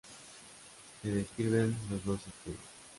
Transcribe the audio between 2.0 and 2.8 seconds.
dos sistemas.